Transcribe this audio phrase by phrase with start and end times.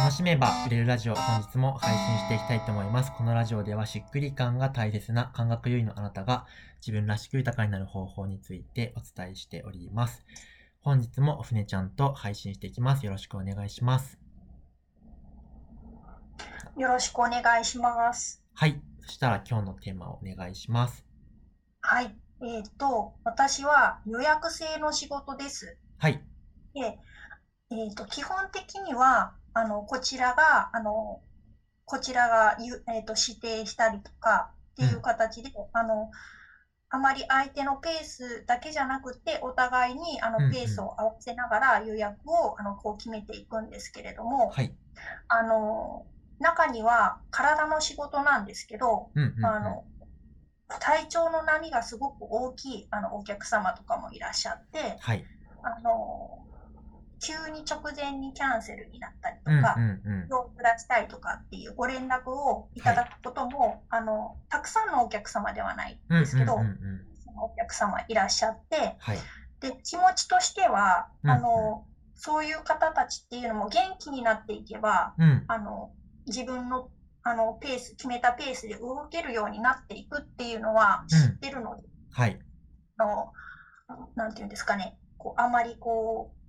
[0.00, 3.12] 楽しめば売れるラジオ本日も配信していきたいと思います。
[3.12, 6.46] このラジオではしっくり感が大切な感覚優位のあなたが
[6.80, 10.24] 自分らしく豊かになる方法についてお伝えしております。
[10.80, 13.04] 本日もお船ちゃんと配信していきます。
[13.04, 14.18] よろしくお願いします。
[16.78, 18.42] よろしくお願いします。
[18.54, 18.80] はい。
[19.02, 21.04] そしたら今日のテーマをお願いします。
[21.82, 22.16] はい。
[22.42, 25.76] えっ、と、私は予約制の仕事です。
[25.98, 26.22] はい。
[26.72, 26.98] で、
[27.70, 31.20] えっ、と、基本的には、あの、こちらが、あの、
[31.84, 36.10] こちらがゆ、えっ、と、指定したりとかっていう形で、あの、
[36.92, 44.74] あまり相手のペースだけじゃなくて、お互いにあうんうんのペースを合わせながら予約をあのこう決めていくんですけれども、はい。
[45.28, 46.04] あの、
[46.40, 49.46] 中には体の仕事なんですけど、うんうん、うん。
[49.46, 49.84] あの、
[50.80, 55.24] 体調の波がすごく大きいあのお客様とかもいらっしゃって、はい。
[55.62, 56.44] あの、
[57.20, 59.76] 急に直前にキャンセルになったりとうんか、
[60.36, 69.18] を出したいとかっていうご連絡をいただくことも、あの、たくさんのお客様ではないんですけど、お客様いらっしゃって、はい。
[69.60, 75.44] で、気持ちとしては、うんあの、そういう方たちっていうのも元気になっていけば、うん。
[75.46, 75.92] あの、
[76.26, 76.90] 自分の、
[77.22, 82.38] あの、ペース、決めたペースで動けるようになっていくっていうのは知ってるので、はい。
[82.98, 83.32] あの、
[84.16, 86.39] なんていうんですかね、こう、あまりこう、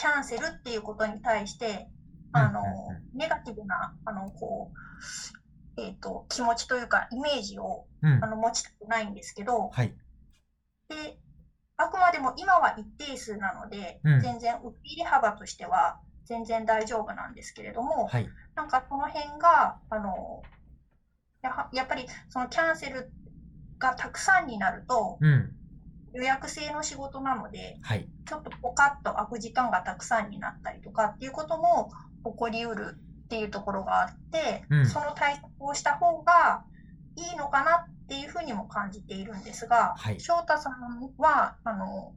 [0.00, 1.86] キャンセルっていうことに対して、
[2.32, 2.62] あの
[3.14, 4.72] ネガティブな、あの、こ
[5.76, 8.26] う、えっと、気持ちというか、イメージを、うんあ。
[8.26, 9.94] の、持ちたくないんですけど、はい。
[10.88, 11.18] で、
[11.76, 18.28] あくまでも今は一定数なので、うん全然受け入れ幅としては全然大丈夫なんですけれども、はい。
[18.54, 20.42] なんかその辺が、あの、
[21.42, 23.12] やはやっぱりそのキャンセル
[23.78, 25.59] がたくさんになると、うん。
[26.12, 28.08] 予約制の仕事なので、はい。
[28.26, 31.90] ちょっとポカッと開く時間がたくさんになったりとかっていうことも
[32.24, 36.64] 起こりうるっていうところがあって、うんその対策をした方が
[37.16, 42.12] いいのかなっていうふうにも感じているんですが、はい翔太さんは、あの、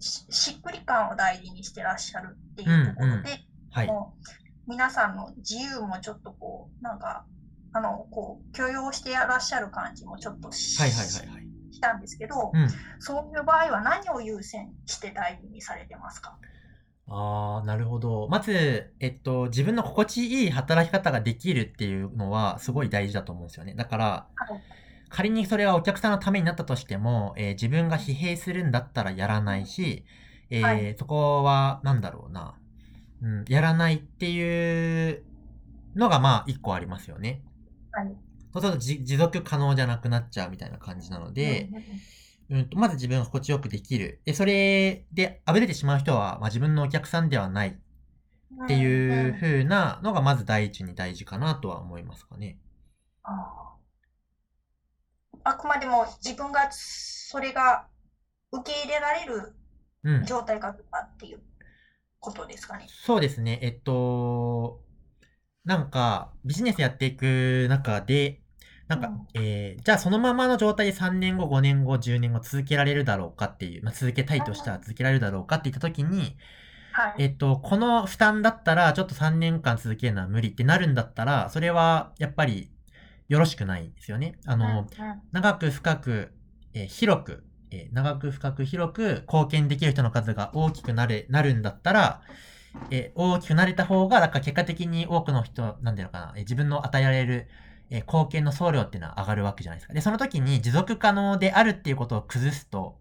[0.00, 3.86] ししっくり感を大事にしてらっしゃるっていうところで、はい。
[3.86, 7.24] もう皆さんの自由もちょっとこう、なんか、
[7.72, 11.41] あの、こう、許容してらっしゃる感じもちょっとし,、はいはいはいはい。
[11.80, 12.68] たんですけど、うん。
[12.98, 16.36] そういう場合は何を優先して大事にされてますか？
[17.08, 18.28] ああ、なるほど。
[18.28, 23.74] まず、えっと、自分の心地いい働き方ができるっていうのはすごい大事だと思うんですよね。
[23.74, 24.04] だから、
[24.36, 24.60] はい
[25.14, 30.06] 仮にそれがお客さんのためになったとしても、えー自分が疲弊するんだったらやらないし、
[30.48, 32.54] えーはいそこは、なんだろうな、
[33.20, 35.22] うん、やらないっていう
[35.94, 37.42] のが、まあ、一個ありますよね。
[37.90, 38.16] はい
[38.52, 41.70] そうするとじ持続可能じゃなくなっちゃうみたいな感じなので、
[42.50, 44.20] うんと、まず自分が心地よくできる。
[44.24, 52.58] で、それで、あぶれてしまう人は、まあ、自分のお客さんではないっていう風なのがまず第一に大事かなとは思いますかね。
[53.22, 53.74] あ
[55.44, 57.86] あくまでも自分がそれが
[58.52, 59.54] 受け入れられる
[60.04, 60.24] うん。
[60.24, 61.40] 状態かとかっていう
[62.18, 62.86] ことですかね。
[62.88, 63.58] そうですね。
[63.62, 64.80] えっと、
[65.64, 68.41] なんか、ビジネスやっていく中で、
[68.94, 76.36] なんか、うんえーじゃあそのままの状態で3年後、5年後、10年後続けられるだろうかっていう、まあ、続けたいとしたら続けられるだろうかって言った時に、
[76.92, 77.22] はい。
[77.24, 82.70] えっと、この負担だったら、ちょっと3年間続けるのは無理ってなるんだったら、それは、やっぱり、
[83.28, 84.38] よろしくないんですよね。
[84.46, 84.88] あの、
[85.32, 86.32] 長く深く、
[86.74, 92.22] えー広く、えー長く深く広く貢献できる人の数が大きくなれ、なるんだったら、
[92.90, 97.48] えー大きくなれた方が、だから結果的に多くの人、なんていうのかな、えー自分の与えられる、
[97.92, 99.94] えー貢献の総量っていうのは上がるわけじゃないですか。
[99.94, 102.98] で、その時に持続可能であるっていうことを崩すと、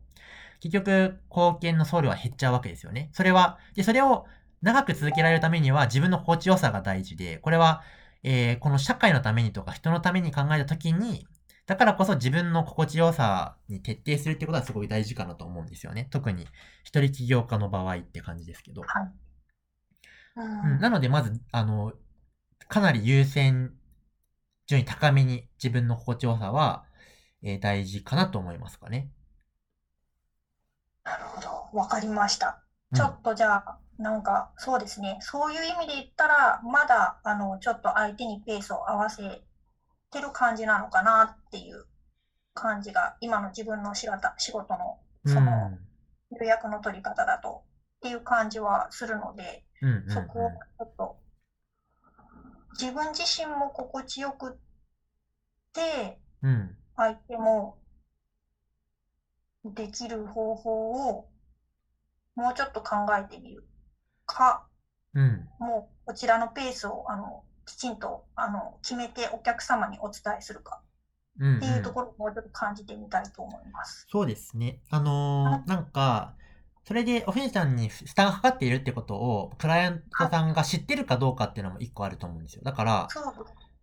[0.62, 3.10] 結局、貢献の総量は減っちゃうわけですよね。
[3.14, 4.26] それは、で、それを
[4.62, 7.84] 長く続けられるためには自分の心地よさが大事で、これは、
[8.24, 11.28] えーこの社会のためにとか人のために考えた時に、
[11.66, 16.08] だからこそ自分の心地よさに徹底するってことはすごい大事かなと思うんですよね。
[16.12, 16.48] 特に
[16.84, 18.82] 一人起業家の場合って感じですけど。
[18.86, 19.12] はい。
[20.36, 21.94] ううんん、なのでまず、あの、
[22.68, 23.74] かなり優先
[24.72, 26.86] 順位高めに自分の心地よさは、
[27.44, 29.12] えー大事かなと思いますかね。
[31.04, 31.78] なるほど。
[31.78, 32.64] わかりました。
[32.94, 35.18] うんちょっとじゃあ、なんか、そうですね。
[35.20, 39.42] そういう意味で言ったら、まだ、あの、ちょっと相手にペースを合わせ
[40.10, 41.86] てる感じなのかなっていう
[42.54, 45.78] 感じが、今の自分の仕事仕事の、その、
[46.40, 47.64] 予約の取り方だと、
[47.98, 51.21] っていう感じはするので、うん、うん、うんうんそこをちょっと、
[52.80, 54.56] 自分自身も心地よくっ
[55.74, 56.76] て、うん。
[56.96, 57.78] 相手も
[59.66, 61.30] できる方法を
[62.36, 63.64] もうちょっと考えてみる
[64.26, 64.68] か
[65.14, 65.48] うん。
[65.60, 70.82] もうこちらのペースをあのきちんとあの決めてお客様にお伝えするか
[71.40, 74.06] うん、っていうところをもうちょっと感じてみたいと思います。
[74.12, 74.80] そうですね。
[74.90, 76.31] あのーなんか、
[76.92, 82.64] それで、おふねちゃんに負担がかかっているってことを、クライアントさんが知ってるかどうかっていうのも一個あると思うんですよ。
[82.66, 83.08] だから、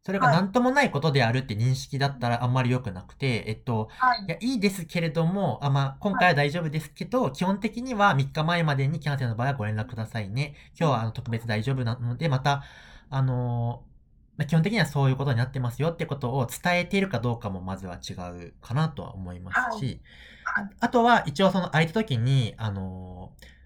[0.05, 4.25] それが何ともないことであるって認識だったらあんまり良くなくて、えっと、はい。
[4.25, 10.55] いや、いいですけれども、あ、まあ、今回は大丈夫ですけど、基本的には3日前までにキャンセルの場合はご連絡くださいね。
[10.79, 12.63] 今日はあの特別大丈夫なので、また、
[13.09, 13.89] あのー
[14.39, 20.01] まあ、基本的にはそういうことになってますよってことを伝えているかどうかもまずは違うかなとは思いますし、
[20.55, 23.59] はいあとは一応その空いた時に、あのー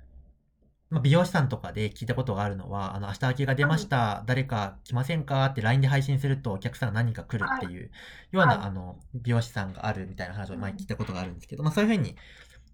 [0.92, 7.90] まあ、美容師さんとかで聞いたことがあるのは、あの、明日空きが出ました、誰か来ませんかって LINE で配信するとお客さんが何人か来るっていう
[8.30, 8.58] ような、はい。
[8.66, 12.16] あの、美容師さんがあるみたいな話を前に聞いたことがあるんですけど、まあそういうふうに、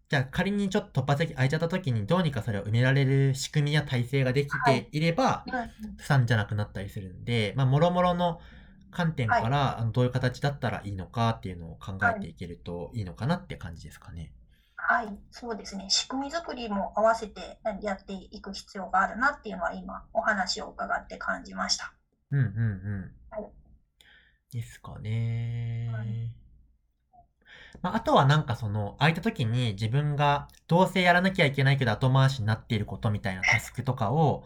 [0.09, 4.99] じゃあ仮にちょっと突発的に空いちゃった時にどうにかそれを埋められる仕組みや体制ができてい。
[4.99, 5.51] れば、う
[5.87, 5.97] ん。
[5.97, 8.41] 負担じゃなくなったりするんで、まあ、もろもろの
[8.91, 14.33] 観点から、あのどういう形だったらいいのかっていうのを考えていけるといいのかなって感じですかね。
[14.77, 15.87] はい、そうですね。
[15.91, 21.93] 仕組み作りも合わせてやっていく必要があるなっていうのは今お話を伺って感じました。
[22.31, 23.51] うんうんうんはい。
[24.53, 26.33] ですかねはい。
[27.83, 34.45] まあ、あとはなんかその、空いた時に自分がどうせやらなきゃいけないけど後回しになっていることみたいなタスクとかを、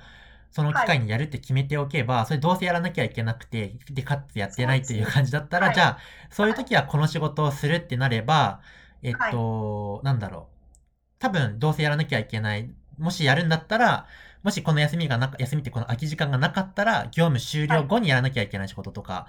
[0.52, 5.74] その機会にやるって決めておけば、それどうせやらなきゃいけなくて、で、かつやってないという感じだったら、はい。
[5.74, 5.98] じゃあ、
[6.30, 8.60] そういう時はこの仕事をするってなれば、
[9.02, 10.76] えっと、なんだろう。
[11.18, 12.70] 多分、どうせやらなきゃいけない。
[12.98, 14.06] もしやるんだったら、
[14.42, 19.28] もしこの休みがなか、休みってこの空き時間がなかったら、業務終了後にやらなきゃいけない仕事とか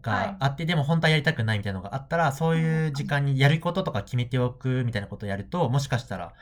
[0.00, 6.34] があって、でも本当はやりたくないみたいなのがあったら、そういう時間にやることとか決めておくみたいなことをやると、もしかしたら、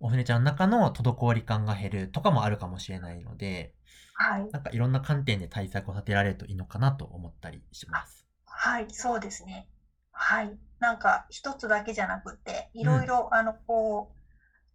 [0.00, 3.74] お船ちゃんの中の滞り感が減るとかもあるかもしれないので、
[4.14, 8.26] はい、なんかいろんな観点で対策を立てられるといいのかなと思ったりします。
[8.46, 9.68] はい、そうですね。
[10.12, 14.12] はい、なんか一つだけじゃなくて、いろいろ、あの、こ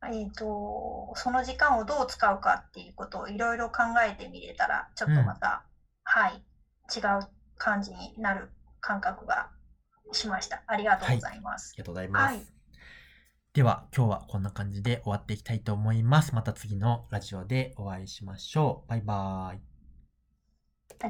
[0.04, 5.64] う、えっ、と、その時間をどう使うかっていうことをいろいろ考えてみれたら、ちょっとまた、
[6.04, 6.44] はい、
[6.96, 7.28] 違う
[7.58, 9.50] 感じになる感覚が
[10.12, 10.64] しました。
[10.68, 11.78] ありがとうございますあ。
[11.78, 12.36] りがとうございます。
[12.36, 12.61] はい
[13.54, 16.34] では、今日はこんな感じで終わっていきたいと思います。
[16.34, 18.90] また次のラジオでお会いしましょう。
[18.90, 19.71] バイバーイ。